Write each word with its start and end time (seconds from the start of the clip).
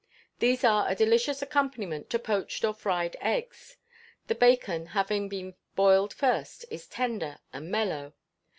These 0.39 0.63
are 0.63 0.89
a 0.89 0.95
delicious 0.95 1.43
accompaniment 1.43 2.09
to 2.09 2.17
poached 2.17 2.65
or 2.65 2.73
fried 2.73 3.15
eggs: 3.21 3.77
the 4.25 4.33
bacon, 4.33 4.83
having 4.87 5.29
been 5.29 5.53
boiled 5.75 6.11
first, 6.11 6.65
is 6.71 6.87
tender 6.87 7.37
and 7.53 7.69
mellow. 7.69 8.13